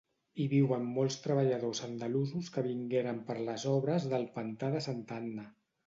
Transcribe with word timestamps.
Hi 0.43 0.45
viuen 0.53 0.87
molts 0.95 1.17
treballadors 1.25 1.83
andalusos 1.89 2.51
que 2.57 2.65
vingueren 2.71 3.23
per 3.31 3.39
les 3.51 3.69
obres 3.77 4.13
del 4.15 4.29
pantà 4.41 4.77
de 4.79 4.87
Santa 4.91 5.25
Anna. 5.25 5.51